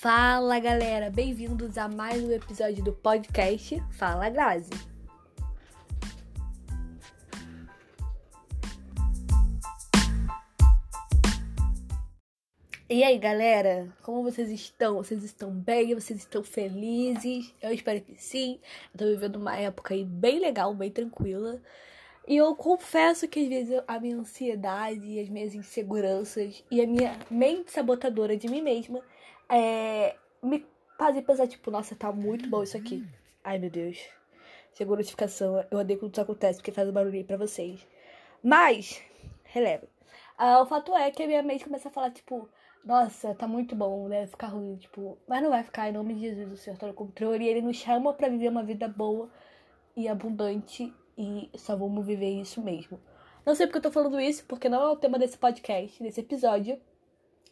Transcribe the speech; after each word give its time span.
Fala 0.00 0.60
galera, 0.60 1.10
bem-vindos 1.10 1.76
a 1.76 1.88
mais 1.88 2.22
um 2.22 2.30
episódio 2.30 2.84
do 2.84 2.92
podcast 2.92 3.82
Fala 3.90 4.28
Grazi. 4.28 4.70
E 12.88 13.02
aí 13.02 13.18
galera, 13.18 13.92
como 14.04 14.22
vocês 14.22 14.52
estão? 14.52 14.98
Vocês 14.98 15.24
estão 15.24 15.50
bem? 15.50 15.96
Vocês 15.96 16.20
estão 16.20 16.44
felizes? 16.44 17.52
Eu 17.60 17.72
espero 17.72 18.00
que 18.00 18.14
sim. 18.14 18.60
Eu 18.94 18.98
tô 18.98 19.04
vivendo 19.06 19.34
uma 19.34 19.56
época 19.56 19.94
aí 19.94 20.04
bem 20.04 20.38
legal, 20.38 20.72
bem 20.74 20.92
tranquila. 20.92 21.60
E 22.24 22.36
eu 22.36 22.54
confesso 22.54 23.26
que 23.26 23.40
às 23.40 23.48
vezes 23.48 23.82
a 23.88 23.98
minha 23.98 24.16
ansiedade, 24.16 25.18
as 25.18 25.28
minhas 25.28 25.56
inseguranças 25.56 26.62
e 26.70 26.80
a 26.80 26.86
minha 26.86 27.18
mente 27.28 27.72
sabotadora 27.72 28.36
de 28.36 28.46
mim 28.46 28.62
mesma 28.62 29.02
é, 29.48 30.16
me 30.42 30.66
fazem 30.98 31.22
pensar, 31.22 31.46
tipo, 31.46 31.70
nossa, 31.70 31.94
tá 31.94 32.12
muito 32.12 32.48
bom 32.48 32.62
isso 32.62 32.76
aqui. 32.76 33.06
Ai 33.42 33.58
meu 33.58 33.70
Deus. 33.70 33.98
Chegou 34.74 34.94
a 34.94 34.98
notificação, 34.98 35.64
eu 35.70 35.78
odeio 35.78 35.98
quando 35.98 36.12
isso 36.12 36.20
acontece, 36.20 36.58
porque 36.58 36.72
faz 36.72 36.88
um 36.88 36.92
barulhinho 36.92 37.24
pra 37.24 37.36
vocês. 37.36 37.86
Mas, 38.42 39.02
releva. 39.44 39.86
Ah, 40.36 40.62
o 40.62 40.66
fato 40.66 40.94
é 40.94 41.10
que 41.10 41.22
a 41.22 41.26
minha 41.26 41.42
mente 41.42 41.64
começa 41.64 41.88
a 41.88 41.92
falar, 41.92 42.10
tipo, 42.10 42.48
nossa, 42.84 43.34
tá 43.34 43.48
muito 43.48 43.74
bom, 43.74 44.08
deve 44.08 44.28
ficar 44.28 44.48
ruim, 44.48 44.76
tipo, 44.76 45.18
mas 45.26 45.42
não 45.42 45.50
vai 45.50 45.64
ficar, 45.64 45.88
em 45.88 45.92
nome 45.92 46.14
de 46.14 46.20
Jesus, 46.20 46.52
o 46.52 46.56
Senhor 46.56 46.76
tá 46.78 46.86
no 46.86 46.94
controle, 46.94 47.44
e 47.44 47.48
Ele 47.48 47.62
nos 47.62 47.76
chama 47.76 48.12
para 48.12 48.28
viver 48.28 48.48
uma 48.48 48.62
vida 48.62 48.86
boa 48.86 49.28
e 49.96 50.06
abundante 50.06 50.94
e 51.18 51.50
só 51.56 51.74
vamos 51.74 52.06
viver 52.06 52.30
isso 52.40 52.62
mesmo. 52.62 53.00
Não 53.44 53.54
sei 53.54 53.66
porque 53.66 53.78
eu 53.78 53.82
tô 53.82 53.90
falando 53.90 54.20
isso, 54.20 54.44
porque 54.46 54.68
não 54.68 54.80
é 54.80 54.88
o 54.88 54.96
tema 54.96 55.18
desse 55.18 55.36
podcast, 55.36 56.00
desse 56.00 56.20
episódio. 56.20 56.80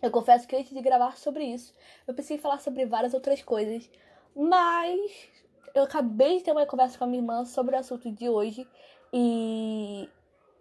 Eu 0.03 0.11
confesso 0.11 0.47
que 0.47 0.55
antes 0.55 0.73
de 0.73 0.81
gravar 0.81 1.17
sobre 1.17 1.45
isso, 1.45 1.75
eu 2.07 2.15
pensei 2.15 2.37
em 2.37 2.41
falar 2.41 2.61
sobre 2.61 2.85
várias 2.87 3.15
outras 3.15 3.43
coisas, 3.43 3.91
mas 4.35 5.29
eu 5.75 5.85
acabei 5.85 6.39
de 6.39 6.45
ter 6.45 6.53
uma 6.53 6.67
conversa 6.67 6.99
com 6.99 7.05
a 7.05 7.07
minha 7.07 7.21
irmã 7.21 7.45
sobre 7.45 7.75
o 7.75 7.79
assunto 7.79 8.11
de 8.11 8.29
hoje 8.29 8.69
e 9.13 10.09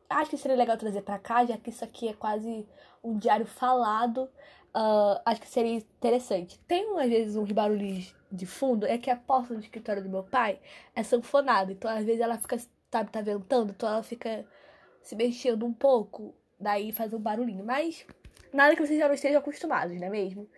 acho 0.09 0.29
que 0.29 0.37
seria 0.37 0.57
legal 0.57 0.77
trazer 0.77 1.01
para 1.01 1.19
cá, 1.19 1.45
já 1.45 1.57
que 1.57 1.69
isso 1.69 1.83
aqui 1.83 2.07
é 2.07 2.13
quase 2.13 2.67
um 3.03 3.17
diário 3.17 3.45
falado. 3.45 4.29
Uh, 4.75 5.21
acho 5.25 5.39
que 5.39 5.47
seria 5.47 5.75
interessante. 5.75 6.59
Tem 6.67 6.99
às 6.99 7.09
vezes 7.09 7.35
uns 7.35 7.51
barulhos 7.51 8.13
de 8.31 8.45
fundo, 8.45 8.85
é 8.85 8.97
que 8.97 9.09
a 9.09 9.15
porta 9.15 9.53
do 9.53 9.59
escritório 9.61 10.03
do 10.03 10.09
meu 10.09 10.23
pai 10.23 10.59
é 10.93 11.01
sanfonada, 11.01 11.71
então 11.71 11.89
às 11.89 12.03
vezes 12.03 12.19
ela 12.19 12.37
fica 12.37 12.57
sabe, 12.91 13.11
tá 13.11 13.21
ventando, 13.21 13.71
então 13.71 13.89
ela 13.89 14.03
fica 14.03 14.45
se 15.01 15.15
mexendo 15.15 15.65
um 15.65 15.73
pouco, 15.73 16.33
daí 16.59 16.91
faz 16.91 17.13
um 17.13 17.19
barulhinho. 17.19 17.63
Mas 17.65 18.05
nada 18.53 18.75
que 18.75 18.85
vocês 18.85 18.99
já 18.99 19.07
não 19.07 19.15
estejam 19.15 19.39
acostumados, 19.39 19.99
não 19.99 20.07
é 20.07 20.09
mesmo? 20.09 20.49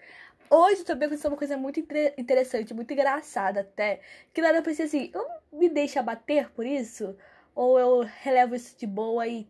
Hoje 0.50 0.84
também 0.86 1.08
aconteceu 1.08 1.30
uma 1.30 1.38
coisa 1.38 1.58
muito 1.58 1.80
interessante, 2.18 2.74
muito 2.74 2.92
engraçada 2.94 3.62
até. 3.62 4.02
Que 4.34 4.42
nada 4.42 4.58
eu 4.58 4.64
pensei 4.64 4.86
assim, 4.86 5.12
eu 5.14 5.26
me 5.52 5.68
deixa 5.68 6.02
bater 6.02 6.50
por 6.52 6.66
isso? 6.66 7.18
Ou 7.54 7.78
eu 7.80 8.00
relevo 8.22 8.56
isso 8.56 8.78
de 8.78 8.88
boa 8.88 9.28
e 9.28 9.48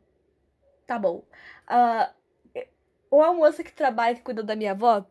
tá 0.87 0.97
bom. 0.97 1.23
Uh, 1.69 2.65
uma 3.11 3.33
moça 3.33 3.63
que 3.63 3.71
trabalha, 3.71 4.15
que 4.15 4.21
cuida 4.21 4.41
da 4.43 4.55
minha 4.55 4.71
avó, 4.71 5.05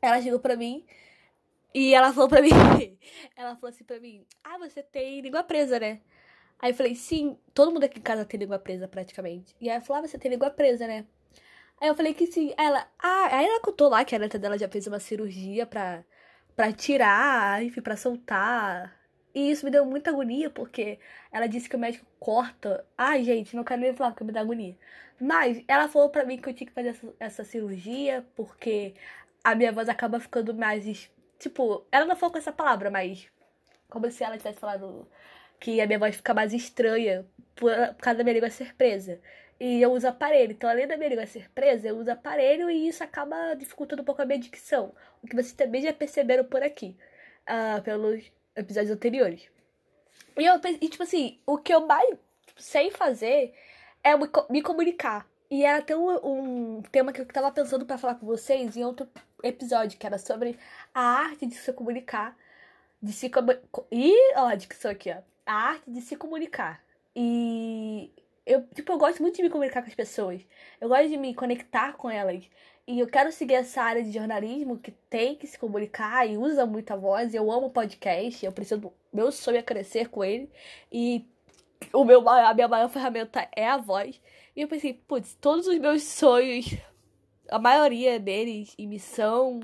ela 0.00 0.22
chegou 0.22 0.40
pra 0.40 0.56
mim 0.56 0.86
e 1.74 1.94
ela 1.94 2.12
falou 2.12 2.28
pra 2.28 2.40
mim, 2.42 2.50
ela 3.36 3.54
falou 3.56 3.68
assim 3.68 3.84
pra 3.84 4.00
mim, 4.00 4.24
ah, 4.42 4.58
você 4.58 4.82
tem 4.82 5.20
língua 5.20 5.44
presa, 5.44 5.78
né? 5.78 6.00
Aí 6.58 6.72
eu 6.72 6.74
falei, 6.74 6.94
sim, 6.94 7.38
todo 7.54 7.72
mundo 7.72 7.84
aqui 7.84 7.98
em 7.98 8.02
casa 8.02 8.24
tem 8.24 8.38
língua 8.40 8.58
presa 8.58 8.88
praticamente. 8.88 9.54
E 9.60 9.68
aí 9.68 9.76
ela 9.76 9.84
falou, 9.84 10.02
ah, 10.02 10.06
você 10.06 10.18
tem 10.18 10.30
língua 10.30 10.50
presa, 10.50 10.86
né? 10.86 11.06
Aí 11.80 11.88
eu 11.88 11.94
falei 11.94 12.14
que 12.14 12.26
sim. 12.26 12.52
Ela, 12.58 12.86
ah, 12.98 13.36
aí 13.36 13.46
ela 13.46 13.60
contou 13.60 13.88
lá 13.88 14.04
que 14.04 14.14
a 14.14 14.18
neta 14.18 14.38
dela 14.38 14.58
já 14.58 14.68
fez 14.68 14.86
uma 14.86 15.00
cirurgia 15.00 15.66
pra, 15.66 16.04
pra 16.54 16.72
tirar, 16.72 17.62
enfim, 17.62 17.80
pra 17.80 17.96
soltar. 17.96 18.96
E 19.34 19.50
isso 19.50 19.64
me 19.64 19.70
deu 19.70 19.84
muita 19.86 20.10
agonia, 20.10 20.50
porque 20.50 20.98
ela 21.32 21.46
disse 21.46 21.68
que 21.68 21.76
o 21.76 21.78
médico 21.78 22.06
corta. 22.18 22.84
Ai, 22.98 23.24
gente, 23.24 23.54
não 23.56 23.64
quero 23.64 23.80
nem 23.80 23.94
falar 23.94 24.10
porque 24.10 24.24
me 24.24 24.32
dá 24.32 24.40
agonia. 24.40 24.76
Mas 25.20 25.62
ela 25.68 25.88
falou 25.88 26.10
pra 26.10 26.24
mim 26.24 26.38
que 26.38 26.48
eu 26.48 26.54
tinha 26.54 26.66
que 26.66 26.74
fazer 26.74 26.88
essa, 26.90 27.14
essa 27.20 27.44
cirurgia, 27.44 28.26
porque 28.34 28.94
a 29.44 29.54
minha 29.54 29.72
voz 29.72 29.88
acaba 29.88 30.20
ficando 30.20 30.54
mais. 30.54 31.10
Tipo, 31.38 31.86
ela 31.92 32.06
não 32.06 32.16
falou 32.16 32.32
com 32.32 32.38
essa 32.38 32.52
palavra, 32.52 32.90
mas. 32.90 33.28
Como 33.88 34.10
se 34.10 34.22
ela 34.24 34.38
tivesse 34.38 34.60
falado 34.60 35.08
que 35.60 35.80
a 35.80 35.86
minha 35.86 35.98
voz 35.98 36.16
fica 36.16 36.32
mais 36.34 36.52
estranha 36.52 37.26
por, 37.56 37.72
por 37.94 38.02
causa 38.02 38.18
da 38.18 38.24
minha 38.24 38.34
língua 38.34 38.50
ser 38.50 38.74
presa. 38.74 39.20
E 39.60 39.82
eu 39.82 39.92
uso 39.92 40.08
aparelho. 40.08 40.52
Então, 40.52 40.68
além 40.68 40.86
da 40.88 40.96
minha 40.96 41.10
língua 41.10 41.26
ser 41.26 41.50
presa, 41.50 41.88
eu 41.88 41.98
uso 41.98 42.10
aparelho 42.10 42.70
e 42.70 42.88
isso 42.88 43.04
acaba 43.04 43.54
dificultando 43.54 44.02
um 44.02 44.04
pouco 44.04 44.22
a 44.22 44.24
minha 44.24 44.38
dicção. 44.38 44.94
O 45.22 45.26
que 45.26 45.36
vocês 45.36 45.52
também 45.52 45.82
já 45.82 45.92
perceberam 45.92 46.44
por 46.44 46.62
aqui, 46.62 46.96
uh, 47.46 47.82
pelos 47.82 48.24
episódios 48.56 48.90
anteriores. 48.90 49.48
E, 50.38 50.44
eu, 50.44 50.58
e, 50.80 50.88
tipo 50.88 51.02
assim, 51.02 51.38
o 51.46 51.58
que 51.58 51.74
eu 51.74 51.86
mais 51.86 52.16
sei 52.56 52.90
fazer 52.90 53.54
é 54.02 54.14
me 54.50 54.62
comunicar. 54.62 55.28
E 55.50 55.64
era 55.64 55.78
até 55.78 55.96
um, 55.96 56.78
um 56.78 56.82
tema 56.90 57.12
que 57.12 57.20
eu 57.20 57.26
tava 57.26 57.52
pensando 57.52 57.84
para 57.84 57.98
falar 57.98 58.14
com 58.14 58.26
vocês 58.26 58.76
em 58.76 58.84
outro 58.84 59.08
episódio, 59.42 59.98
que 59.98 60.06
era 60.06 60.16
sobre 60.16 60.58
a 60.94 61.00
arte 61.00 61.46
de 61.46 61.54
se 61.54 61.72
comunicar. 61.72 62.36
De 63.02 63.12
se 63.12 63.28
comunicar. 63.28 63.62
Ih, 63.90 64.34
ó, 64.36 64.46
a 64.46 64.54
dicção 64.54 64.90
aqui, 64.90 65.10
ó 65.10 65.30
a 65.50 65.52
arte 65.52 65.90
de 65.90 66.00
se 66.00 66.14
comunicar. 66.16 66.80
E 67.14 68.10
eu, 68.50 68.66
tipo, 68.74 68.92
eu 68.92 68.98
gosto 68.98 69.22
muito 69.22 69.36
de 69.36 69.42
me 69.42 69.50
comunicar 69.50 69.80
com 69.80 69.88
as 69.88 69.94
pessoas. 69.94 70.44
Eu 70.80 70.88
gosto 70.88 71.08
de 71.08 71.16
me 71.16 71.32
conectar 71.34 71.92
com 71.92 72.10
elas. 72.10 72.44
E 72.86 72.98
eu 72.98 73.06
quero 73.06 73.30
seguir 73.30 73.54
essa 73.54 73.80
área 73.80 74.02
de 74.02 74.10
jornalismo 74.10 74.76
que 74.76 74.90
tem 75.08 75.36
que 75.36 75.46
se 75.46 75.56
comunicar 75.56 76.28
e 76.28 76.36
usa 76.36 76.66
muita 76.66 76.96
voz. 76.96 77.32
Eu 77.32 77.50
amo 77.52 77.70
podcast, 77.70 78.44
eu 78.44 78.50
preciso. 78.50 78.92
Meu 79.12 79.30
sonho 79.30 79.58
é 79.58 79.62
crescer 79.62 80.08
com 80.08 80.24
ele. 80.24 80.50
E 80.90 81.24
o 81.92 82.04
meu, 82.04 82.28
a 82.28 82.52
minha 82.52 82.66
maior 82.66 82.88
ferramenta 82.88 83.48
é 83.54 83.68
a 83.68 83.76
voz. 83.76 84.20
E 84.56 84.62
eu 84.62 84.68
pensei, 84.68 84.94
putz, 84.94 85.36
todos 85.40 85.68
os 85.68 85.78
meus 85.78 86.02
sonhos, 86.02 86.74
a 87.48 87.58
maioria 87.58 88.18
deles 88.18 88.74
em 88.76 88.88
missão, 88.88 89.60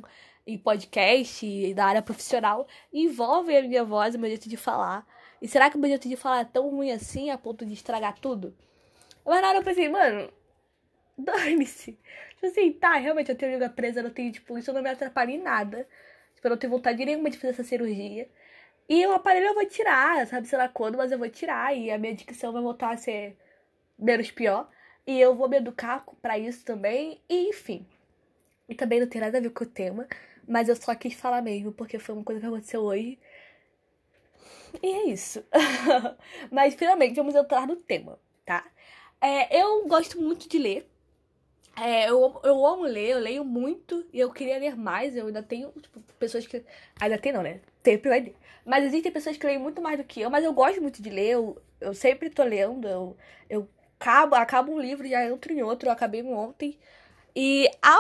em 0.47 0.57
podcast, 0.57 1.75
da 1.75 1.87
área 1.87 2.03
profissional, 2.03 2.69
envolvem 2.93 3.57
a 3.59 3.63
minha 3.63 3.85
voz, 3.85 4.15
o 4.15 4.19
meu 4.19 4.31
jeito 4.31 4.49
de 4.49 4.57
falar. 4.57 5.05
E 5.43 5.49
será 5.49 5.69
que 5.71 5.77
o 5.77 5.81
meu 5.81 5.91
jeito 5.91 6.09
de 6.09 6.17
falar 6.17 6.41
é 6.41 6.45
tão 6.45 6.71
ruim 6.71 6.93
assim 6.93 7.31
a 7.31 7.37
ponto 7.37 7.67
de 7.67 7.73
estragar 7.73 8.17
tudo? 8.21 8.57
Mas 9.27 9.43
na 9.43 9.49
hora 9.49 9.59
eu 9.59 9.65
pensei, 9.65 9.89
mano, 9.89 10.33
dane-se. 11.19 11.99
Tipo 12.35 12.47
assim, 12.47 12.73
tá, 12.73 12.95
realmente 12.97 13.31
eu 13.31 13.37
tenho 13.37 13.53
língua 13.53 13.69
presa, 13.69 14.03
não 14.03 14.11
tenho, 14.11 14.33
tipo, 14.33 14.57
isso 14.59 14.73
não 14.73 14.83
me 14.83 14.91
atrapalha 14.91 15.33
em 15.33 15.43
nada. 15.43 15.89
Tipo, 16.35 16.47
eu 16.47 16.51
não 16.51 16.57
tenho 16.59 16.73
vontade 16.73 17.05
nenhuma 17.05 17.31
de 17.31 17.39
fazer 17.39 17.53
essa 17.55 17.65
cirurgia. 17.65 18.29
E 18.89 19.05
o 19.07 19.13
aparelho 19.13 19.47
eu 19.47 19.55
vou 19.55 19.67
tirar, 19.67 20.27
sabe, 20.27 20.47
sei 20.47 20.59
lá 20.59 20.69
quando, 20.69 20.97
mas 20.97 21.11
eu 21.11 21.19
vou 21.19 21.29
tirar. 21.29 21.77
E 21.77 21.91
a 21.91 21.99
minha 21.99 22.15
dicção 22.15 22.53
vai 22.53 22.63
voltar 22.63 22.93
a 22.93 22.97
ser 22.97 23.37
menos 23.99 24.31
pior. 24.31 24.71
E 25.07 25.21
eu 25.21 25.35
vou 25.35 25.49
me 25.49 25.57
educar 25.59 26.05
para 26.23 26.39
isso 26.39 26.65
também. 26.65 27.21
E 27.29 27.49
enfim. 27.49 27.87
E 28.69 28.75
também 28.75 29.01
não 29.01 29.09
tem 29.09 29.21
nada 29.21 29.39
a 29.39 29.41
ver 29.41 29.51
com 29.51 29.65
o 29.65 29.67
tema. 29.67 30.07
Mas 30.47 30.69
eu 30.69 30.77
só 30.77 30.95
quis 30.95 31.15
falar 31.15 31.43
mesmo, 31.43 31.73
porque 31.73 31.99
foi 31.99 32.15
uma 32.15 32.25
coisa 32.25 32.41
que 32.41 32.47
aconteceu 32.47 32.83
hoje. 32.83 33.19
E 34.83 34.87
é 34.87 35.05
isso. 35.09 35.45
Mas 36.51 36.75
finalmente 36.75 37.17
vamos 37.17 37.35
entrar 37.35 37.67
no 37.67 37.77
tema, 37.77 38.19
tá? 38.45 38.65
É, 39.21 39.61
eu 39.63 39.87
gosto 39.87 40.21
muito 40.21 40.49
de 40.49 40.59
ler. 40.59 40.89
É, 41.77 42.09
eu, 42.09 42.41
eu 42.43 42.67
amo 42.67 42.85
ler, 42.85 43.11
eu 43.11 43.19
leio 43.19 43.45
muito 43.45 44.07
e 44.13 44.19
eu 44.19 44.33
queria 44.33 44.59
ler 44.59 44.77
mais. 44.77 45.17
Eu 45.17 45.27
ainda 45.27 45.43
tenho 45.43 45.71
tipo, 45.73 46.01
pessoas 46.19 46.47
que. 46.47 46.65
Ainda 47.01 47.19
tem 47.19 47.33
não, 47.33 47.43
né? 47.43 47.61
Vai 48.05 48.21
ler. 48.21 48.35
Mas 48.65 48.85
existem 48.85 49.13
pessoas 49.13 49.37
que 49.37 49.47
leem 49.47 49.59
muito 49.59 49.81
mais 49.81 49.99
do 49.99 50.05
que 50.05 50.21
eu, 50.21 50.31
mas 50.31 50.45
eu 50.45 50.53
gosto 50.53 50.81
muito 50.81 51.03
de 51.03 51.11
ler. 51.11 51.31
Eu, 51.33 51.61
eu 51.81 51.95
sempre 51.95 52.31
tô 52.31 52.43
lendo. 52.43 52.89
Eu, 52.89 53.17
eu 53.49 53.69
acabo, 54.01 54.35
acabo 54.35 54.73
um 54.73 54.81
livro 54.81 55.07
e 55.07 55.11
já 55.11 55.25
entro 55.25 55.53
em 55.53 55.63
outro. 55.63 55.89
Eu 55.89 55.93
acabei 55.93 56.23
um 56.23 56.33
ontem. 56.33 56.79
E 57.35 57.69
há 57.83 57.99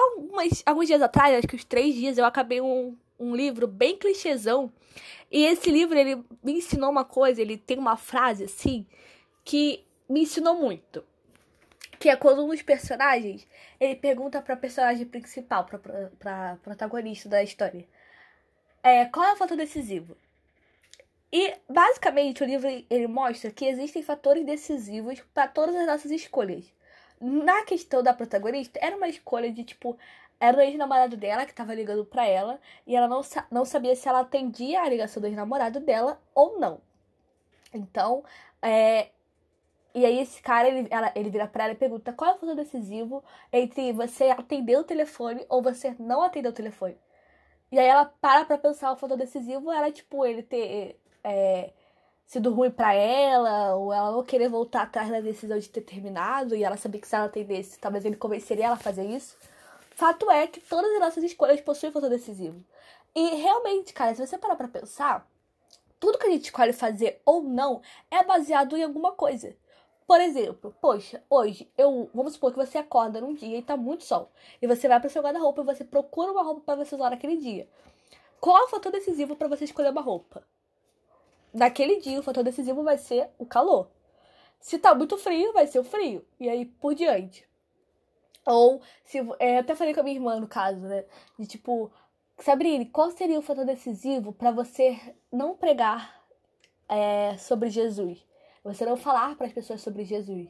alguns 0.64 0.86
dias 0.86 1.02
atrás, 1.02 1.36
acho 1.36 1.46
que 1.46 1.56
uns 1.56 1.64
três 1.64 1.94
dias, 1.94 2.16
eu 2.16 2.24
acabei 2.24 2.60
um, 2.60 2.96
um 3.18 3.36
livro 3.36 3.66
bem 3.66 3.96
clichêzão. 3.96 4.72
E 5.30 5.44
esse 5.44 5.70
livro, 5.70 5.98
ele 5.98 6.16
me 6.42 6.54
ensinou 6.54 6.90
uma 6.90 7.04
coisa, 7.04 7.42
ele 7.42 7.58
tem 7.58 7.78
uma 7.78 7.96
frase 7.98 8.44
assim, 8.44 8.86
que 9.44 9.85
me 10.08 10.22
ensinou 10.22 10.54
muito. 10.54 11.04
Que 11.98 12.10
é 12.10 12.16
quando 12.16 12.44
um 12.44 12.48
dos 12.48 12.62
personagens, 12.62 13.46
ele 13.80 13.96
pergunta 13.96 14.42
pra 14.42 14.56
personagem 14.56 15.06
principal, 15.06 15.64
pra, 15.64 15.78
pra, 15.78 16.10
pra 16.18 16.58
protagonista 16.62 17.28
da 17.28 17.42
história. 17.42 17.86
É, 18.82 19.06
qual 19.06 19.26
é 19.26 19.32
o 19.32 19.36
fator 19.36 19.56
decisivo? 19.56 20.16
E, 21.32 21.54
basicamente, 21.68 22.42
o 22.42 22.46
livro 22.46 22.68
ele 22.88 23.06
mostra 23.06 23.50
que 23.50 23.64
existem 23.64 24.02
fatores 24.02 24.44
decisivos 24.44 25.20
para 25.34 25.48
todas 25.48 25.74
as 25.74 25.86
nossas 25.86 26.10
escolhas. 26.10 26.64
Na 27.20 27.64
questão 27.64 28.02
da 28.02 28.14
protagonista, 28.14 28.78
era 28.82 28.96
uma 28.96 29.08
escolha 29.08 29.50
de, 29.50 29.64
tipo, 29.64 29.98
era 30.38 30.56
o 30.56 30.60
ex-namorado 30.60 31.16
dela 31.16 31.46
que 31.46 31.54
tava 31.54 31.74
ligando 31.74 32.04
pra 32.04 32.26
ela 32.26 32.60
e 32.86 32.94
ela 32.94 33.08
não, 33.08 33.22
não 33.50 33.64
sabia 33.64 33.96
se 33.96 34.08
ela 34.08 34.20
atendia 34.20 34.82
a 34.82 34.88
ligação 34.88 35.20
do 35.20 35.26
ex-namorado 35.26 35.80
dela 35.80 36.20
ou 36.34 36.58
não. 36.58 36.80
Então, 37.72 38.24
é. 38.62 39.08
E 39.96 40.04
aí 40.04 40.20
esse 40.20 40.42
cara, 40.42 40.68
ele, 40.68 40.86
ela, 40.90 41.10
ele 41.16 41.30
vira 41.30 41.48
pra 41.48 41.64
ela 41.64 41.72
e 41.72 41.76
pergunta 41.76 42.12
qual 42.12 42.32
é 42.32 42.34
o 42.34 42.38
fator 42.38 42.54
decisivo 42.54 43.24
entre 43.50 43.94
você 43.94 44.24
atender 44.24 44.76
o 44.76 44.84
telefone 44.84 45.46
ou 45.48 45.62
você 45.62 45.96
não 45.98 46.20
atender 46.20 46.50
o 46.50 46.52
telefone. 46.52 46.98
E 47.72 47.78
aí 47.78 47.86
ela 47.86 48.04
para 48.04 48.44
pra 48.44 48.58
pensar 48.58 48.92
o 48.92 48.96
fator 48.96 49.16
decisivo 49.16 49.72
era, 49.72 49.90
tipo, 49.90 50.26
ele 50.26 50.42
ter 50.42 51.00
é, 51.24 51.72
sido 52.26 52.52
ruim 52.52 52.70
para 52.70 52.92
ela, 52.92 53.74
ou 53.76 53.90
ela 53.90 54.12
não 54.12 54.22
querer 54.22 54.50
voltar 54.50 54.82
atrás 54.82 55.08
da 55.08 55.20
decisão 55.20 55.58
de 55.58 55.70
ter 55.70 55.80
terminado, 55.80 56.54
e 56.54 56.62
ela 56.62 56.76
sabia 56.76 57.00
que 57.00 57.08
se 57.08 57.14
ela 57.16 57.24
atendesse, 57.24 57.78
talvez 57.78 58.04
ele 58.04 58.16
convenceria 58.16 58.66
ela 58.66 58.74
a 58.74 58.78
fazer 58.78 59.06
isso. 59.06 59.34
Fato 59.92 60.30
é 60.30 60.46
que 60.46 60.60
todas 60.60 60.92
as 60.92 61.00
nossas 61.00 61.24
escolhas 61.24 61.58
possuem 61.62 61.90
fator 61.90 62.10
decisivo. 62.10 62.62
E 63.14 63.36
realmente, 63.36 63.94
cara, 63.94 64.14
se 64.14 64.26
você 64.26 64.36
parar 64.36 64.56
pra 64.56 64.68
pensar, 64.68 65.26
tudo 65.98 66.18
que 66.18 66.26
a 66.26 66.30
gente 66.30 66.44
escolhe 66.44 66.74
fazer 66.74 67.22
ou 67.24 67.42
não 67.42 67.80
é 68.10 68.22
baseado 68.22 68.76
em 68.76 68.84
alguma 68.84 69.12
coisa. 69.12 69.56
Por 70.06 70.20
exemplo, 70.20 70.74
poxa, 70.80 71.22
hoje 71.28 71.68
eu. 71.76 72.08
Vamos 72.14 72.34
supor 72.34 72.52
que 72.52 72.58
você 72.58 72.78
acorda 72.78 73.20
num 73.20 73.34
dia 73.34 73.58
e 73.58 73.62
tá 73.62 73.76
muito 73.76 74.04
sol. 74.04 74.30
E 74.62 74.66
você 74.66 74.86
vai 74.86 75.00
pro 75.00 75.10
seu 75.10 75.22
guarda-roupa 75.22 75.62
e 75.62 75.64
você 75.64 75.84
procura 75.84 76.30
uma 76.30 76.42
roupa 76.42 76.60
para 76.60 76.84
você 76.84 76.94
usar 76.94 77.10
naquele 77.10 77.36
dia. 77.36 77.68
Qual 78.40 78.56
é 78.56 78.62
o 78.62 78.68
fator 78.68 78.92
decisivo 78.92 79.34
para 79.34 79.48
você 79.48 79.64
escolher 79.64 79.90
uma 79.90 80.00
roupa? 80.00 80.46
Naquele 81.52 82.00
dia, 82.00 82.20
o 82.20 82.22
fator 82.22 82.44
decisivo 82.44 82.84
vai 82.84 82.98
ser 82.98 83.30
o 83.38 83.44
calor. 83.44 83.88
Se 84.60 84.78
tá 84.78 84.94
muito 84.94 85.16
frio, 85.18 85.52
vai 85.52 85.66
ser 85.66 85.80
o 85.80 85.84
frio. 85.84 86.24
E 86.38 86.48
aí 86.48 86.66
por 86.66 86.94
diante. 86.94 87.48
Ou, 88.46 88.80
se. 89.04 89.18
É, 89.40 89.58
até 89.58 89.74
falei 89.74 89.92
com 89.92 90.00
a 90.00 90.02
minha 90.04 90.16
irmã 90.16 90.38
no 90.38 90.46
caso, 90.46 90.80
né? 90.80 91.04
De 91.36 91.46
tipo, 91.48 91.90
Sabrine, 92.38 92.86
qual 92.86 93.10
seria 93.10 93.38
o 93.38 93.42
fator 93.42 93.64
decisivo 93.64 94.32
para 94.32 94.52
você 94.52 95.00
não 95.32 95.56
pregar 95.56 96.24
é, 96.88 97.36
sobre 97.38 97.70
Jesus? 97.70 98.24
Você 98.66 98.84
não 98.84 98.96
falar 98.96 99.36
para 99.36 99.46
as 99.46 99.52
pessoas 99.52 99.80
sobre 99.80 100.04
Jesus. 100.04 100.48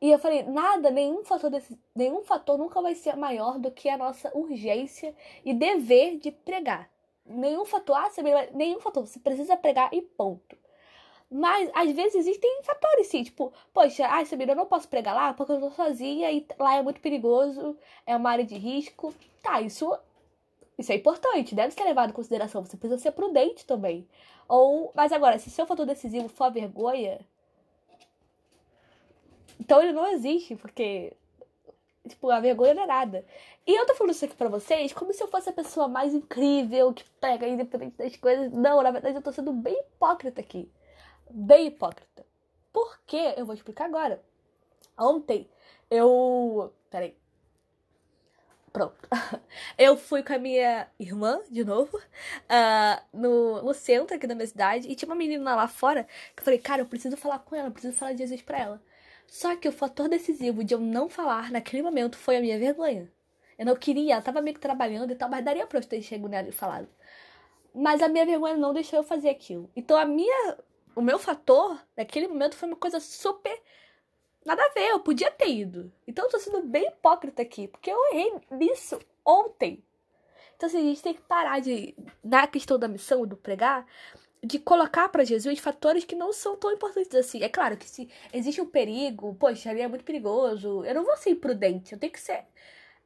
E 0.00 0.10
eu 0.10 0.18
falei, 0.18 0.42
nada, 0.42 0.90
nenhum 0.90 1.24
fator, 1.24 1.48
desse, 1.48 1.78
nenhum 1.94 2.22
fator 2.24 2.58
nunca 2.58 2.82
vai 2.82 2.94
ser 2.94 3.16
maior 3.16 3.58
do 3.58 3.70
que 3.70 3.88
a 3.88 3.96
nossa 3.96 4.30
urgência 4.36 5.14
e 5.44 5.54
dever 5.54 6.18
de 6.18 6.32
pregar. 6.32 6.90
Nenhum 7.24 7.64
fator, 7.64 7.96
ah, 7.96 8.10
Sabrina, 8.10 8.48
nenhum 8.52 8.80
fator, 8.80 9.06
você 9.06 9.18
precisa 9.20 9.56
pregar 9.56 9.94
e 9.94 10.02
ponto. 10.02 10.58
Mas 11.30 11.70
às 11.74 11.90
vezes 11.92 12.16
existem 12.16 12.62
fatores, 12.64 13.06
sim, 13.06 13.22
tipo, 13.22 13.52
poxa, 13.72 14.06
ai, 14.08 14.26
Sabrina, 14.26 14.52
eu 14.52 14.56
não 14.56 14.66
posso 14.66 14.88
pregar 14.88 15.14
lá 15.14 15.32
porque 15.32 15.52
eu 15.52 15.60
tô 15.60 15.70
sozinha 15.70 16.30
e 16.32 16.46
lá 16.58 16.76
é 16.76 16.82
muito 16.82 17.00
perigoso, 17.00 17.76
é 18.04 18.16
uma 18.16 18.30
área 18.30 18.44
de 18.44 18.56
risco. 18.56 19.14
Tá, 19.42 19.60
isso, 19.60 19.96
isso 20.76 20.92
é 20.92 20.96
importante, 20.96 21.54
deve 21.54 21.72
ser 21.72 21.84
levado 21.84 22.10
em 22.10 22.14
consideração. 22.14 22.64
Você 22.64 22.76
precisa 22.76 23.00
ser 23.00 23.12
prudente 23.12 23.64
também. 23.64 24.06
Ou, 24.48 24.92
mas 24.94 25.12
agora, 25.12 25.38
se 25.38 25.50
seu 25.50 25.66
fator 25.66 25.86
decisivo 25.86 26.28
for 26.28 26.44
a 26.44 26.50
vergonha, 26.50 27.20
então 29.60 29.82
ele 29.82 29.92
não 29.92 30.06
existe, 30.12 30.56
porque. 30.56 31.12
Tipo, 32.08 32.30
a 32.30 32.38
vergonha 32.38 32.74
não 32.74 32.82
é 32.82 32.86
nada. 32.86 33.24
E 33.66 33.74
eu 33.74 33.86
tô 33.86 33.94
falando 33.94 34.12
isso 34.12 34.24
aqui 34.26 34.34
pra 34.36 34.48
vocês 34.48 34.92
como 34.92 35.12
se 35.14 35.22
eu 35.22 35.28
fosse 35.28 35.48
a 35.48 35.52
pessoa 35.52 35.88
mais 35.88 36.12
incrível, 36.12 36.92
que 36.92 37.04
pega 37.18 37.48
independente 37.48 37.96
das 37.96 38.14
coisas. 38.16 38.52
Não, 38.52 38.82
na 38.82 38.90
verdade 38.90 39.16
eu 39.16 39.22
tô 39.22 39.32
sendo 39.32 39.52
bem 39.52 39.74
hipócrita 39.80 40.40
aqui. 40.40 40.70
Bem 41.30 41.68
hipócrita. 41.68 42.26
Por 42.72 43.00
quê? 43.06 43.34
Eu 43.36 43.46
vou 43.46 43.54
explicar 43.54 43.86
agora. 43.86 44.22
Ontem 44.98 45.48
eu. 45.90 46.72
Peraí. 46.90 47.16
Pronto. 48.72 49.08
Eu 49.78 49.96
fui 49.96 50.20
com 50.24 50.32
a 50.32 50.38
minha 50.38 50.88
irmã, 50.98 51.40
de 51.48 51.64
novo, 51.64 51.96
uh, 51.96 53.02
no, 53.12 53.62
no 53.62 53.72
centro 53.72 54.16
aqui 54.16 54.26
da 54.26 54.34
minha 54.34 54.48
cidade. 54.48 54.88
E 54.88 54.96
tinha 54.96 55.08
uma 55.08 55.14
menina 55.14 55.54
lá 55.54 55.68
fora 55.68 56.08
que 56.34 56.40
eu 56.40 56.44
falei, 56.44 56.58
cara, 56.58 56.82
eu 56.82 56.86
preciso 56.86 57.16
falar 57.16 57.38
com 57.38 57.54
ela, 57.54 57.70
preciso 57.70 57.96
falar 57.96 58.12
de 58.12 58.18
Jesus 58.18 58.42
pra 58.42 58.58
ela. 58.58 58.82
Só 59.26 59.56
que 59.56 59.68
o 59.68 59.72
fator 59.72 60.08
decisivo 60.08 60.62
de 60.62 60.74
eu 60.74 60.80
não 60.80 61.08
falar 61.08 61.50
naquele 61.50 61.82
momento 61.82 62.16
foi 62.16 62.36
a 62.36 62.40
minha 62.40 62.58
vergonha. 62.58 63.10
Eu 63.58 63.66
não 63.66 63.76
queria, 63.76 64.14
ela 64.14 64.22
tava 64.22 64.40
meio 64.40 64.54
que 64.54 64.60
trabalhando 64.60 65.12
e 65.12 65.14
tal, 65.14 65.28
mas 65.28 65.44
daria 65.44 65.66
pra 65.66 65.78
eu 65.78 65.84
ter 65.84 66.02
chegado 66.02 66.28
nela 66.28 66.48
e 66.48 66.52
falado. 66.52 66.88
Mas 67.74 68.02
a 68.02 68.08
minha 68.08 68.24
vergonha 68.24 68.56
não 68.56 68.72
deixou 68.72 69.00
eu 69.00 69.04
fazer 69.04 69.28
aquilo. 69.28 69.70
Então 69.74 69.96
a 69.96 70.04
minha. 70.04 70.56
O 70.94 71.02
meu 71.02 71.18
fator 71.18 71.80
naquele 71.96 72.28
momento 72.28 72.56
foi 72.56 72.68
uma 72.68 72.76
coisa 72.76 73.00
super. 73.00 73.60
Nada 74.44 74.62
a 74.62 74.72
ver, 74.72 74.90
eu 74.90 75.00
podia 75.00 75.30
ter 75.30 75.48
ido. 75.48 75.92
Então 76.06 76.26
eu 76.26 76.30
tô 76.30 76.38
sendo 76.38 76.62
bem 76.62 76.86
hipócrita 76.86 77.42
aqui, 77.42 77.66
porque 77.66 77.90
eu 77.90 78.12
errei 78.12 78.32
nisso 78.52 79.00
ontem. 79.24 79.82
Então 80.56 80.68
assim, 80.68 80.78
a 80.78 80.82
gente 80.82 81.02
tem 81.02 81.14
que 81.14 81.22
parar 81.22 81.60
de. 81.60 81.96
Na 82.22 82.46
questão 82.46 82.78
da 82.78 82.86
missão, 82.86 83.26
do 83.26 83.36
pregar, 83.36 83.86
de 84.44 84.58
colocar 84.58 85.08
para 85.08 85.24
Jesus 85.24 85.58
fatores 85.58 86.04
que 86.04 86.14
não 86.14 86.32
são 86.32 86.56
tão 86.56 86.72
importantes 86.72 87.14
assim. 87.14 87.42
É 87.42 87.48
claro 87.48 87.76
que 87.76 87.88
se 87.88 88.08
existe 88.32 88.60
um 88.60 88.66
perigo, 88.66 89.34
poxa, 89.34 89.70
ali 89.70 89.80
é 89.80 89.88
muito 89.88 90.04
perigoso, 90.04 90.84
eu 90.84 90.94
não 90.94 91.04
vou 91.04 91.16
ser 91.16 91.30
imprudente, 91.30 91.92
eu 91.92 91.98
tenho 91.98 92.12
que 92.12 92.20
ser. 92.20 92.44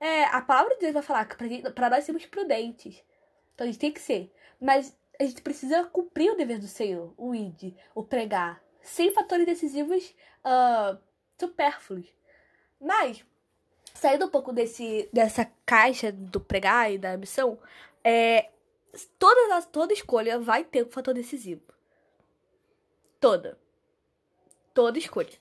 É, 0.00 0.24
a 0.24 0.40
palavra 0.42 0.74
de 0.74 0.80
Deus 0.80 0.92
vai 0.94 1.02
falar 1.02 1.24
que 1.24 1.70
para 1.72 1.90
nós 1.90 2.04
sermos 2.04 2.26
prudentes. 2.26 3.02
Então 3.54 3.66
a 3.66 3.70
gente 3.70 3.78
tem 3.80 3.92
que 3.92 4.00
ser. 4.00 4.32
Mas 4.60 4.96
a 5.18 5.24
gente 5.24 5.42
precisa 5.42 5.84
cumprir 5.84 6.30
o 6.30 6.36
dever 6.36 6.58
do 6.58 6.68
Senhor, 6.68 7.12
o 7.16 7.34
id, 7.34 7.74
o 7.94 8.02
pregar, 8.02 8.62
sem 8.82 9.12
fatores 9.12 9.46
decisivos 9.46 10.14
uh, 10.44 10.98
supérfluos. 11.38 12.06
Mas, 12.80 13.24
saindo 13.94 14.26
um 14.26 14.30
pouco 14.30 14.52
desse, 14.52 15.08
dessa 15.12 15.50
caixa 15.66 16.12
do 16.12 16.40
pregar 16.40 16.92
e 16.92 16.98
da 16.98 17.16
missão, 17.16 17.58
é, 18.04 18.48
toda, 19.18 19.62
toda 19.62 19.92
escolha 19.92 20.38
vai 20.38 20.64
ter 20.64 20.84
um 20.84 20.90
fator 20.90 21.14
decisivo. 21.14 21.62
Toda. 23.20 23.58
Toda 24.72 24.98
escolha. 24.98 25.32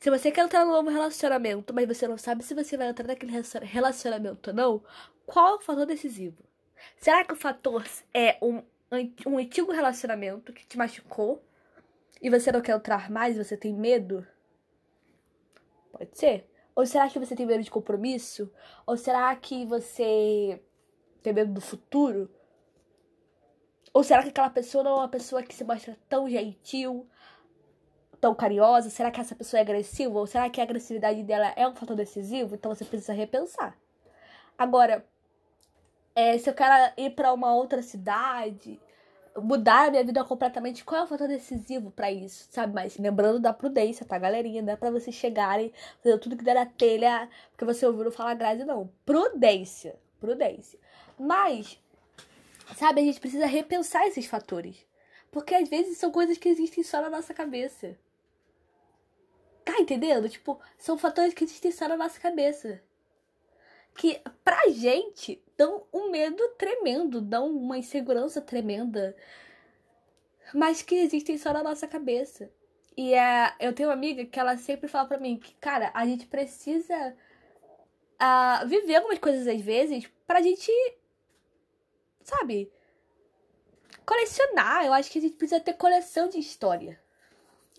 Se 0.00 0.10
você 0.10 0.30
quer 0.30 0.44
entrar 0.44 0.64
num 0.64 0.72
novo 0.72 0.90
relacionamento, 0.90 1.72
mas 1.72 1.88
você 1.88 2.06
não 2.06 2.18
sabe 2.18 2.44
se 2.44 2.54
você 2.54 2.76
vai 2.76 2.88
entrar 2.88 3.06
naquele 3.06 3.32
relacionamento 3.62 4.50
ou 4.50 4.56
não, 4.56 4.84
qual 5.24 5.54
é 5.54 5.56
o 5.56 5.60
fator 5.60 5.86
decisivo? 5.86 6.44
Será 6.98 7.24
que 7.24 7.32
o 7.32 7.36
fator 7.36 7.84
é 8.12 8.36
um, 8.42 8.62
um 9.26 9.38
antigo 9.38 9.72
relacionamento 9.72 10.52
que 10.52 10.66
te 10.66 10.76
machucou 10.76 11.42
e 12.20 12.28
você 12.28 12.52
não 12.52 12.60
quer 12.60 12.76
entrar 12.76 13.10
mais, 13.10 13.36
você 13.36 13.56
tem 13.56 13.72
medo? 13.72 14.26
Pode 15.92 16.18
ser. 16.18 16.50
Ou 16.74 16.84
será 16.84 17.08
que 17.08 17.18
você 17.18 17.36
tem 17.36 17.46
medo 17.46 17.62
de 17.62 17.70
compromisso? 17.70 18.52
Ou 18.86 18.96
será 18.96 19.34
que 19.36 19.64
você 19.64 20.60
tem 21.22 21.32
medo 21.32 21.52
do 21.52 21.60
futuro? 21.60 22.28
Ou 23.94 24.02
será 24.02 24.24
que 24.24 24.30
aquela 24.30 24.50
pessoa 24.50 24.82
não 24.82 24.90
é 24.90 24.94
uma 24.96 25.08
pessoa 25.08 25.40
que 25.40 25.54
se 25.54 25.62
mostra 25.62 25.96
tão 26.08 26.28
gentil, 26.28 27.06
tão 28.20 28.34
carinhosa? 28.34 28.90
Será 28.90 29.08
que 29.08 29.20
essa 29.20 29.36
pessoa 29.36 29.60
é 29.60 29.62
agressiva? 29.62 30.18
Ou 30.18 30.26
será 30.26 30.50
que 30.50 30.60
a 30.60 30.64
agressividade 30.64 31.22
dela 31.22 31.52
é 31.54 31.66
um 31.68 31.76
fator 31.76 31.94
decisivo? 31.94 32.56
Então 32.56 32.74
você 32.74 32.84
precisa 32.84 33.12
repensar. 33.12 33.78
Agora, 34.58 35.06
é, 36.12 36.36
se 36.38 36.50
eu 36.50 36.54
quero 36.54 36.92
ir 36.96 37.10
para 37.10 37.32
uma 37.32 37.54
outra 37.54 37.82
cidade, 37.82 38.80
mudar 39.36 39.86
a 39.86 39.90
minha 39.92 40.04
vida 40.04 40.24
completamente, 40.24 40.84
qual 40.84 41.02
é 41.02 41.04
o 41.04 41.06
fator 41.06 41.28
decisivo 41.28 41.92
para 41.92 42.10
isso, 42.10 42.48
sabe? 42.50 42.74
Mas 42.74 42.96
lembrando 42.98 43.38
da 43.38 43.52
prudência, 43.52 44.04
tá, 44.04 44.18
galerinha? 44.18 44.60
Não 44.60 44.72
é 44.72 44.76
pra 44.76 44.90
vocês 44.90 45.14
chegarem, 45.14 45.72
fazer 46.02 46.18
tudo 46.18 46.36
que 46.36 46.44
der 46.44 46.54
na 46.54 46.66
telha, 46.66 47.28
porque 47.52 47.64
você 47.64 47.86
ouviu 47.86 48.10
falar 48.10 48.34
grade, 48.34 48.64
não. 48.64 48.90
Prudência. 49.06 49.96
Prudência. 50.20 50.78
Mas 51.18 51.78
Sabe, 52.76 53.00
a 53.00 53.04
gente 53.04 53.20
precisa 53.20 53.46
repensar 53.46 54.06
esses 54.06 54.26
fatores. 54.26 54.86
Porque 55.30 55.54
às 55.54 55.68
vezes 55.68 55.98
são 55.98 56.10
coisas 56.10 56.38
que 56.38 56.48
existem 56.48 56.82
só 56.82 57.00
na 57.02 57.10
nossa 57.10 57.34
cabeça. 57.34 57.98
Tá 59.64 59.78
entendendo? 59.80 60.28
Tipo, 60.28 60.60
são 60.78 60.96
fatores 60.96 61.34
que 61.34 61.44
existem 61.44 61.72
só 61.72 61.88
na 61.88 61.96
nossa 61.96 62.20
cabeça. 62.20 62.80
Que 63.96 64.20
pra 64.44 64.68
gente 64.68 65.42
dão 65.56 65.84
um 65.92 66.10
medo 66.10 66.46
tremendo, 66.58 67.20
dão 67.20 67.48
uma 67.48 67.78
insegurança 67.78 68.40
tremenda. 68.40 69.16
Mas 70.54 70.82
que 70.82 70.94
existem 70.94 71.38
só 71.38 71.52
na 71.52 71.62
nossa 71.62 71.86
cabeça. 71.88 72.50
E 72.96 73.14
é, 73.14 73.54
eu 73.58 73.72
tenho 73.72 73.88
uma 73.88 73.94
amiga 73.94 74.24
que 74.24 74.38
ela 74.38 74.56
sempre 74.56 74.88
fala 74.88 75.08
pra 75.08 75.18
mim 75.18 75.36
que, 75.36 75.54
cara, 75.54 75.90
a 75.94 76.06
gente 76.06 76.26
precisa 76.26 77.16
uh, 78.20 78.68
viver 78.68 78.96
algumas 78.96 79.18
coisas 79.18 79.46
às 79.48 79.60
vezes 79.60 80.08
pra 80.26 80.40
gente 80.40 80.70
sabe? 82.24 82.72
Colecionar. 84.04 84.84
Eu 84.84 84.92
acho 84.92 85.10
que 85.10 85.18
a 85.18 85.22
gente 85.22 85.36
precisa 85.36 85.60
ter 85.60 85.74
coleção 85.74 86.28
de 86.28 86.38
história. 86.38 86.98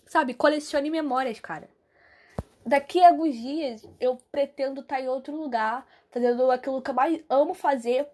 Sabe? 0.06 0.32
Colecione 0.32 0.88
memórias, 0.88 1.40
cara. 1.40 1.68
Daqui 2.64 3.02
a 3.02 3.08
alguns 3.08 3.34
dias 3.34 3.86
eu 4.00 4.16
pretendo 4.32 4.80
estar 4.80 5.00
em 5.00 5.08
outro 5.08 5.36
lugar, 5.36 5.86
fazendo 6.10 6.50
aquilo 6.50 6.80
que 6.80 6.90
eu 6.90 6.94
mais 6.94 7.22
amo 7.28 7.52
fazer. 7.52 8.08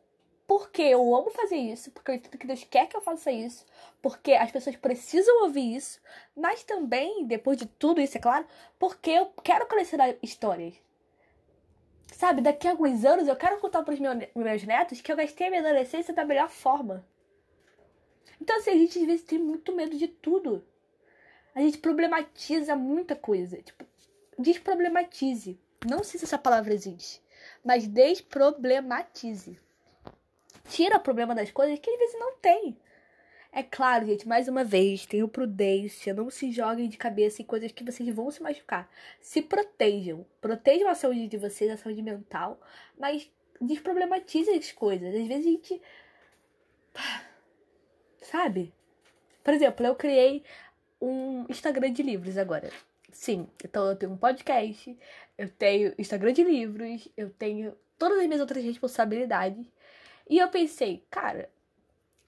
Porque 0.44 0.82
eu 0.82 1.14
amo 1.14 1.30
fazer 1.30 1.56
isso, 1.56 1.90
porque 1.92 2.10
eu 2.10 2.14
entendo 2.16 2.36
que 2.36 2.46
Deus 2.46 2.64
quer 2.64 2.86
que 2.86 2.96
eu 2.96 3.00
faça 3.00 3.30
isso, 3.30 3.64
porque 4.02 4.32
as 4.32 4.50
pessoas 4.50 4.76
precisam 4.76 5.44
ouvir 5.44 5.76
isso, 5.76 5.98
mas 6.36 6.62
também, 6.62 7.24
depois 7.24 7.56
de 7.56 7.64
tudo 7.64 8.00
isso, 8.02 8.18
é 8.18 8.20
claro, 8.20 8.44
porque 8.78 9.10
eu 9.12 9.26
quero 9.42 9.66
colecionar 9.66 10.14
histórias 10.20 10.74
sabe, 12.12 12.40
daqui 12.40 12.68
a 12.68 12.70
alguns 12.72 13.04
anos 13.04 13.26
eu 13.26 13.36
quero 13.36 13.58
contar 13.58 13.82
para 13.82 13.94
os 13.94 14.00
meus, 14.00 14.16
meus 14.34 14.64
netos 14.64 15.00
que 15.00 15.10
eu 15.10 15.16
gastei 15.16 15.46
a 15.46 15.50
minha 15.50 15.62
adolescência 15.62 16.14
da 16.14 16.24
melhor 16.24 16.48
forma. 16.48 17.04
Então, 18.40 18.56
assim, 18.56 18.70
a 18.70 18.74
gente 18.74 18.98
às 18.98 19.06
vezes 19.06 19.24
tem 19.24 19.38
muito 19.38 19.74
medo 19.74 19.96
de 19.96 20.08
tudo. 20.08 20.64
A 21.54 21.60
gente 21.60 21.78
problematiza 21.78 22.74
muita 22.74 23.14
coisa. 23.14 23.62
Tipo, 23.62 23.84
desproblematize. 24.38 25.58
Não 25.88 26.02
sei 26.02 26.18
se 26.18 26.24
essa 26.24 26.38
palavra 26.38 26.72
existe, 26.72 27.22
mas 27.64 27.86
desproblematize. 27.86 29.60
tira 30.68 30.96
o 30.96 31.00
problema 31.00 31.34
das 31.34 31.50
coisas 31.50 31.78
que 31.78 31.90
às 31.90 31.98
vezes 31.98 32.18
não 32.18 32.36
tem. 32.36 32.76
É 33.54 33.62
claro, 33.62 34.06
gente, 34.06 34.26
mais 34.26 34.48
uma 34.48 34.64
vez, 34.64 35.04
tenham 35.04 35.28
prudência, 35.28 36.14
não 36.14 36.30
se 36.30 36.50
joguem 36.50 36.88
de 36.88 36.96
cabeça 36.96 37.42
em 37.42 37.44
coisas 37.44 37.70
que 37.70 37.84
vocês 37.84 38.08
vão 38.14 38.30
se 38.30 38.42
machucar. 38.42 38.90
Se 39.20 39.42
protejam. 39.42 40.24
Protejam 40.40 40.88
a 40.88 40.94
saúde 40.94 41.28
de 41.28 41.36
vocês, 41.36 41.70
a 41.70 41.76
saúde 41.76 42.00
mental, 42.00 42.58
mas 42.98 43.30
desproblematizem 43.60 44.56
as 44.56 44.72
coisas. 44.72 45.14
Às 45.14 45.26
vezes 45.26 45.46
a 45.46 45.50
gente. 45.50 45.82
Sabe? 48.22 48.72
Por 49.44 49.52
exemplo, 49.52 49.84
eu 49.84 49.94
criei 49.96 50.42
um 50.98 51.44
Instagram 51.50 51.92
de 51.92 52.02
livros 52.02 52.38
agora. 52.38 52.70
Sim, 53.10 53.46
então 53.62 53.86
eu 53.86 53.96
tenho 53.96 54.12
um 54.12 54.16
podcast, 54.16 54.96
eu 55.36 55.50
tenho 55.50 55.94
Instagram 55.98 56.32
de 56.32 56.42
livros, 56.42 57.06
eu 57.14 57.28
tenho 57.28 57.76
todas 57.98 58.18
as 58.18 58.26
minhas 58.26 58.40
outras 58.40 58.64
responsabilidades. 58.64 59.66
E 60.30 60.38
eu 60.38 60.48
pensei, 60.48 61.04
cara, 61.10 61.50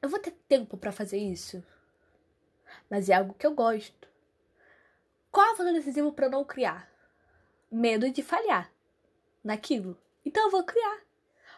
eu 0.04 0.08
vou 0.10 0.18
ter 0.18 0.32
tempo 0.46 0.76
para 0.76 0.92
fazer 0.92 1.16
isso. 1.16 1.64
Mas 2.90 3.08
é 3.08 3.14
algo 3.14 3.32
que 3.32 3.46
eu 3.46 3.54
gosto. 3.54 4.06
Qual 5.30 5.46
é 5.46 5.52
o 5.52 5.56
fator 5.56 5.72
decisivo 5.72 6.12
para 6.12 6.28
não 6.28 6.44
criar? 6.44 6.92
Medo 7.72 8.10
de 8.10 8.22
falhar 8.22 8.70
naquilo. 9.42 9.98
Então 10.22 10.44
eu 10.44 10.50
vou 10.50 10.62
criar. 10.62 11.00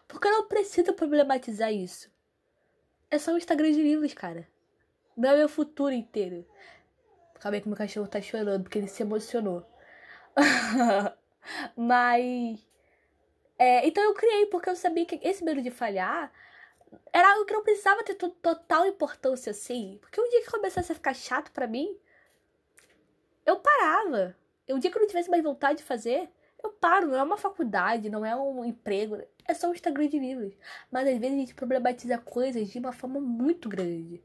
Porque 0.07 0.29
eu 0.29 0.33
não 0.33 0.47
preciso 0.47 0.93
problematizar 0.93 1.73
isso. 1.73 2.09
É 3.11 3.19
só 3.19 3.33
o 3.33 3.37
Instagram 3.37 3.73
de 3.73 3.83
livros, 3.83 4.15
cara. 4.15 4.49
Não 5.17 5.31
é 5.31 5.37
meu 5.37 5.49
futuro 5.49 5.93
inteiro. 5.93 6.47
Aí 7.43 7.61
que 7.61 7.69
meu 7.69 7.77
cachorro 7.77 8.07
tá 8.07 8.21
chorando 8.21 8.63
porque 8.63 8.79
ele 8.79 8.87
se 8.87 9.03
emocionou. 9.03 9.67
Mas. 11.77 12.65
É, 13.59 13.87
então 13.87 14.05
eu 14.05 14.15
criei 14.15 14.47
porque 14.47 14.71
eu 14.71 14.77
sabia 14.77 15.05
que 15.05 15.21
esse 15.23 15.45
medo 15.45 15.61
de 15.61 15.71
falhar 15.71 16.33
era 17.13 17.33
algo 17.33 17.45
que 17.45 17.53
não 17.53 17.63
precisava 17.63 18.03
ter 18.05 18.15
total 18.15 18.87
importância 18.87 19.51
assim. 19.51 19.99
Porque 20.01 20.21
um 20.21 20.29
dia 20.29 20.43
que 20.43 20.51
começasse 20.51 20.93
a 20.93 20.95
ficar 20.95 21.15
chato 21.15 21.51
para 21.51 21.67
mim, 21.67 21.97
eu 23.45 23.57
parava. 23.57 24.37
Um 24.69 24.79
dia 24.79 24.91
que 24.91 24.97
eu 24.97 25.01
não 25.01 25.09
tivesse 25.09 25.31
mais 25.31 25.43
vontade 25.43 25.79
de 25.79 25.85
fazer, 25.85 26.29
eu 26.63 26.71
paro. 26.71 27.09
Não 27.09 27.17
é 27.17 27.23
uma 27.23 27.37
faculdade, 27.37 28.11
não 28.11 28.25
é 28.25 28.35
um 28.37 28.65
emprego, 28.65 29.23
é 29.47 29.55
só 29.55 29.69
um 29.69 29.73
Instagram 29.73 30.09
de 30.09 30.19
livros. 30.19 30.55
Mas 30.91 31.09
às 31.09 31.19
vezes 31.19 31.37
a 31.37 31.41
gente 31.41 31.55
problematiza 31.55 32.19
coisas 32.19 32.69
de 32.69 32.79
uma 32.79 32.93
forma 32.93 33.21
muito 33.21 33.69
grande. 33.69 34.23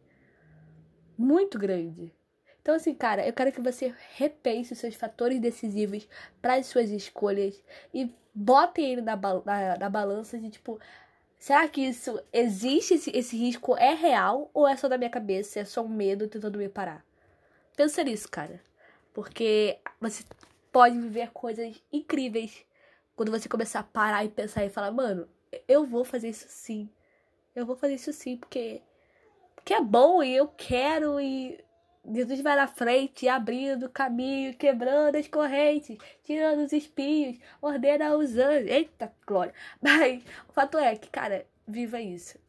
Muito 1.18 1.60
grande. 1.60 2.14
Então, 2.62 2.76
assim, 2.76 2.94
cara, 2.94 3.26
eu 3.28 3.34
quero 3.34 3.52
que 3.52 3.62
você 3.62 3.94
repense 4.16 4.74
os 4.74 4.80
seus 4.80 4.96
fatores 4.96 5.40
decisivos 5.40 6.08
para 6.42 6.56
as 6.56 6.68
suas 6.68 6.90
escolhas 6.92 7.62
e 7.94 8.14
botem 8.34 8.92
ele 8.92 9.02
na, 9.02 9.16
na, 9.16 9.78
na 9.78 9.90
balança 9.90 10.38
de 10.38 10.50
tipo, 10.50 10.80
Será 11.42 11.68
que 11.68 11.82
isso 11.82 12.22
existe? 12.32 12.94
Esse, 12.94 13.18
esse 13.18 13.36
risco 13.36 13.76
é 13.76 13.96
real 13.96 14.52
ou 14.54 14.68
é 14.68 14.78
só 14.78 14.88
da 14.88 14.96
minha 14.96 15.10
cabeça? 15.10 15.60
É 15.60 15.66
só 15.66 15.82
um 15.82 15.90
medo 15.90 16.28
tentando 16.28 16.60
me 16.60 16.70
parar? 16.70 17.04
Pensa 17.76 18.04
nisso, 18.04 18.30
cara. 18.30 18.62
Porque 19.12 19.80
você 20.00 20.24
pode 20.72 21.00
viver 21.00 21.32
coisas 21.32 21.82
incríveis 21.92 22.64
quando 23.16 23.32
você 23.32 23.50
começar 23.50 23.80
a 23.80 23.84
parar 23.84 24.24
e 24.24 24.30
pensar 24.30 24.64
e 24.64 24.70
falar, 24.70 24.92
mano, 24.92 25.28
eu 25.68 25.84
vou 25.84 26.06
fazer 26.06 26.30
isso 26.30 26.46
sim. 26.48 26.88
Eu 27.56 27.66
vou 27.66 27.76
fazer 27.76 27.96
isso 27.96 28.14
sim, 28.14 28.38
porque, 28.38 28.80
porque 29.56 29.74
é 29.74 29.82
bom 29.82 30.22
e 30.22 30.36
eu 30.36 30.48
quero 30.48 31.20
e 31.20 31.60
Jesus 32.04 32.42
vai 32.42 32.56
na 32.56 32.68
frente, 32.68 33.28
abrindo 33.28 33.86
o 33.86 33.90
caminho, 33.90 34.56
quebrando 34.56 35.16
as 35.18 35.28
correntes, 35.28 35.98
tirando 36.24 36.66
os 36.66 36.74
espinhos, 36.74 37.38
ordena 37.62 38.16
os 38.16 38.38
anjos. 38.38 38.70
Eita, 38.70 39.14
glória. 39.26 39.54
Mas 39.82 40.24
o 40.50 40.54
fato 40.54 40.78
é 40.78 40.96
que, 40.96 41.10
cara, 41.10 41.46
viva 41.68 42.02
isso. 42.02 42.40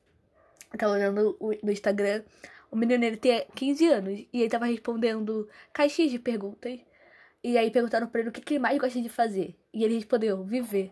Eu 0.72 0.78
tava 0.78 0.92
olhando 0.94 1.36
no 1.62 1.70
Instagram, 1.70 2.22
o 2.70 2.76
menino 2.76 3.04
ele 3.04 3.18
tem 3.18 3.46
15 3.54 3.88
anos 3.88 4.26
e 4.32 4.40
ele 4.40 4.48
tava 4.48 4.64
respondendo 4.64 5.46
caixinhas 5.72 6.10
de 6.10 6.18
perguntas. 6.18 6.80
E 7.44 7.58
aí 7.58 7.70
perguntaram 7.70 8.06
pra 8.06 8.20
ele 8.20 8.30
o 8.30 8.32
que, 8.32 8.40
que 8.40 8.54
ele 8.54 8.60
mais 8.60 8.78
gosta 8.78 9.00
de 9.00 9.10
fazer. 9.10 9.54
E 9.74 9.84
ele 9.84 9.94
respondeu: 9.94 10.42
viver. 10.42 10.90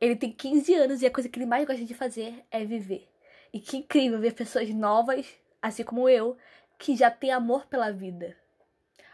Ele 0.00 0.16
tem 0.16 0.32
15 0.32 0.74
anos 0.74 1.02
e 1.02 1.06
a 1.06 1.10
coisa 1.10 1.28
que 1.28 1.38
ele 1.38 1.46
mais 1.46 1.66
gosta 1.66 1.84
de 1.84 1.94
fazer 1.94 2.42
é 2.50 2.64
viver. 2.64 3.06
E 3.52 3.60
que 3.60 3.76
incrível 3.76 4.18
ver 4.18 4.32
pessoas 4.32 4.70
novas, 4.70 5.26
assim 5.60 5.84
como 5.84 6.08
eu, 6.08 6.38
que 6.82 6.96
já 6.96 7.08
tem 7.12 7.30
amor 7.30 7.66
pela 7.66 7.92
vida. 7.92 8.36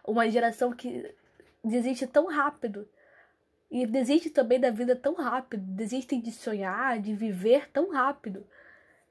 Uma 0.02 0.30
geração 0.30 0.72
que 0.72 1.14
desiste 1.62 2.06
tão 2.06 2.26
rápido. 2.26 2.88
E 3.70 3.86
desiste 3.86 4.30
também 4.30 4.58
da 4.58 4.70
vida 4.70 4.96
tão 4.96 5.14
rápido. 5.14 5.62
Desistem 5.62 6.18
de 6.18 6.32
sonhar, 6.32 6.98
de 6.98 7.14
viver 7.14 7.70
tão 7.70 7.90
rápido. 7.90 8.46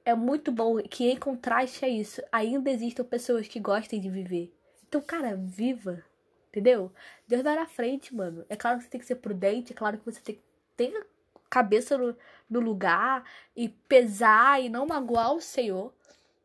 É 0.03 0.15
muito 0.15 0.51
bom 0.51 0.81
que, 0.81 1.07
em 1.07 1.17
contraste 1.17 1.85
a 1.85 1.87
isso, 1.87 2.19
ainda 2.31 2.71
existam 2.71 3.03
pessoas 3.03 3.47
que 3.47 3.59
gostem 3.59 4.01
de 4.01 4.09
viver. 4.09 4.51
Então, 4.87 5.01
cara, 5.01 5.35
viva. 5.35 6.03
Entendeu? 6.49 6.91
Deus 7.27 7.43
vai 7.43 7.55
na 7.55 7.67
frente, 7.67 8.15
mano. 8.15 8.43
É 8.49 8.55
claro 8.55 8.79
que 8.79 8.85
você 8.85 8.89
tem 8.89 8.99
que 8.99 9.05
ser 9.05 9.17
prudente, 9.17 9.71
é 9.71 9.75
claro 9.75 9.99
que 9.99 10.05
você 10.05 10.19
tem 10.19 10.33
que 10.33 10.41
ter 10.75 11.05
cabeça 11.47 11.95
no, 11.95 12.17
no 12.49 12.59
lugar 12.59 13.23
e 13.55 13.69
pesar 13.69 14.59
e 14.59 14.67
não 14.67 14.87
magoar 14.87 15.33
o 15.33 15.41
Senhor. 15.41 15.93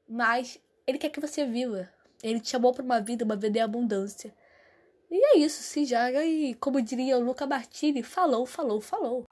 Mas 0.06 0.60
Ele 0.86 0.98
quer 0.98 1.08
que 1.08 1.20
você 1.20 1.46
viva. 1.46 1.88
Ele 2.22 2.38
te 2.38 2.50
chamou 2.50 2.72
para 2.72 2.84
uma 2.84 3.00
vida, 3.00 3.24
uma 3.24 3.34
vida 3.34 3.58
em 3.58 3.62
abundância. 3.62 4.32
E 5.10 5.34
é 5.34 5.38
isso, 5.38 5.60
se 5.60 5.84
joga 5.84 6.24
e, 6.24 6.54
como 6.54 6.80
diria 6.80 7.18
o 7.18 7.24
Luca 7.24 7.46
Martini, 7.46 8.02
falou, 8.02 8.46
falou, 8.46 8.80
falou. 8.80 9.26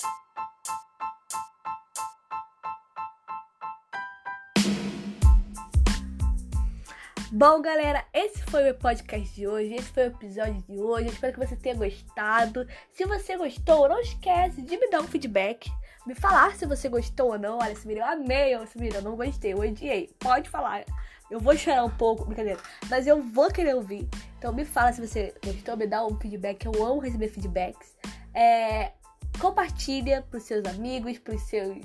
Bom, 7.33 7.63
galera, 7.63 8.05
esse 8.13 8.43
foi 8.43 8.69
o 8.69 8.75
podcast 8.75 9.33
de 9.37 9.47
hoje, 9.47 9.75
esse 9.75 9.89
foi 9.93 10.03
o 10.03 10.07
episódio 10.09 10.61
de 10.69 10.81
hoje. 10.81 11.07
Eu 11.07 11.13
espero 11.13 11.33
que 11.33 11.47
você 11.47 11.55
tenha 11.55 11.77
gostado. 11.77 12.67
Se 12.91 13.07
você 13.07 13.37
gostou, 13.37 13.89
não 13.89 14.01
esquece 14.01 14.61
de 14.63 14.77
me 14.77 14.91
dar 14.91 15.01
um 15.01 15.07
feedback, 15.07 15.71
me 16.05 16.15
falar 16.17 16.57
se 16.57 16.67
você 16.67 16.89
gostou 16.89 17.29
ou 17.29 17.39
não. 17.39 17.59
Olha, 17.59 17.73
vídeo 17.73 17.99
eu 17.99 18.05
amei, 18.05 18.53
esse 18.57 18.77
vídeo 18.77 18.97
eu 18.97 19.03
não 19.03 19.15
gostei, 19.15 19.53
eu 19.53 19.61
odiei. 19.61 20.11
Pode 20.19 20.51
falar. 20.51 20.85
Eu 21.31 21.39
vou 21.39 21.57
chorar 21.57 21.85
um 21.85 21.91
pouco, 21.91 22.25
brincadeira. 22.25 22.61
Mas 22.89 23.07
eu 23.07 23.23
vou 23.23 23.51
querer 23.51 23.75
ouvir. 23.75 24.09
Então 24.39 24.53
me 24.53 24.65
fala 24.65 24.93
se 24.93 25.07
você 25.07 25.35
gostou, 25.45 25.77
me 25.77 25.87
dá 25.87 26.05
um 26.05 26.19
feedback. 26.19 26.65
Eu 26.65 26.85
amo 26.85 27.01
receber 27.01 27.29
feedbacks. 27.29 27.97
É, 28.35 28.93
compartilha 29.39 30.23
pros 30.31 30.43
seus 30.43 30.65
amigos, 30.67 31.19
pros 31.19 31.41
seus 31.43 31.79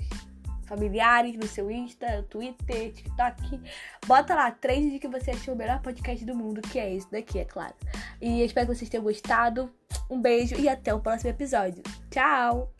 familiares, 0.66 1.36
no 1.36 1.46
seu 1.46 1.70
Insta, 1.70 2.24
Twitter, 2.28 2.92
TikTok. 2.92 3.60
Bota 4.06 4.34
lá 4.34 4.50
três 4.50 4.92
de 4.92 4.98
que 4.98 5.08
você 5.08 5.30
achou 5.30 5.54
o 5.54 5.56
melhor 5.56 5.80
podcast 5.80 6.24
do 6.24 6.34
mundo, 6.34 6.60
que 6.60 6.78
é 6.78 6.92
esse 6.92 7.10
daqui, 7.10 7.38
é 7.38 7.44
claro. 7.44 7.74
E 8.20 8.42
espero 8.42 8.66
que 8.66 8.74
vocês 8.74 8.90
tenham 8.90 9.04
gostado. 9.04 9.72
Um 10.10 10.20
beijo 10.20 10.56
e 10.56 10.68
até 10.68 10.92
o 10.92 11.00
próximo 11.00 11.30
episódio. 11.30 11.82
Tchau! 12.10 12.75